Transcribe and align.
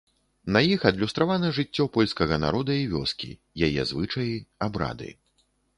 На 0.55 0.61
іх 0.75 0.85
адлюстравана 0.91 1.51
жыццё 1.59 1.87
польскага 1.97 2.41
народа 2.47 2.81
і 2.85 2.89
вёскі, 2.95 3.31
яе 3.69 3.81
звычаі, 3.95 4.33
абрады. 4.71 5.09